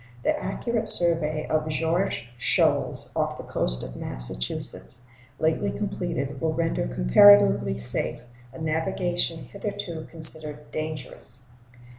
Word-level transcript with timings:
The 0.23 0.35
accurate 0.35 0.89
survey 0.89 1.45
of 1.45 1.69
Georges 1.69 2.23
Shoals, 2.35 3.11
off 3.15 3.37
the 3.37 3.43
coast 3.43 3.83
of 3.83 3.95
Massachusetts, 3.95 5.03
lately 5.37 5.69
completed, 5.69 6.41
will 6.41 6.53
render 6.53 6.87
comparatively 6.87 7.77
safe 7.77 8.21
a 8.51 8.59
navigation 8.59 9.43
hitherto 9.43 10.05
considered 10.09 10.71
dangerous. 10.71 11.45